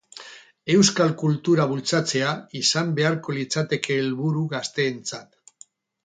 [0.75, 5.37] Euskal kultura bultzatzea izan beharko litzateke helburu gazteentzat.